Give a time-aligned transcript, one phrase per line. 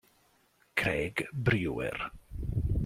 [0.75, 1.93] Craig Brewer